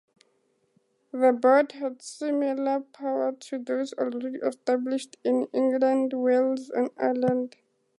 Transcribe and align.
The 1.11 1.31
board 1.31 1.73
had 1.73 2.01
similar 2.01 2.79
powers 2.79 3.35
to 3.41 3.59
those 3.59 3.93
already 3.93 4.39
established 4.39 5.17
in 5.23 5.45
England, 5.53 6.13
Wales 6.15 6.71
and 6.71 6.89
Ireland. 6.97 7.55